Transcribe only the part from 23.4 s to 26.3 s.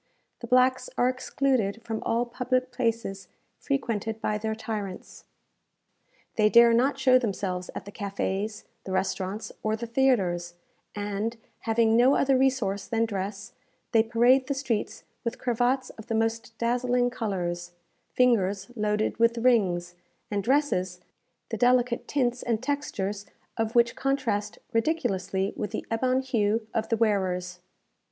of which contrast ridiculously with the ebon